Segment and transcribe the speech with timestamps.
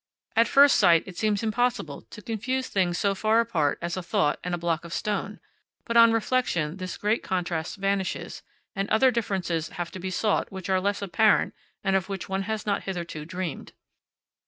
[0.35, 4.39] At first sight, it seems impossible to confuse things so far apart as a thought
[4.43, 5.39] and a block of stone;
[5.85, 8.41] but on reflection this great contrast vanishes,
[8.75, 11.53] and other differences have to be sought which are less apparent
[11.83, 13.73] and of which one has not hitherto dreamed.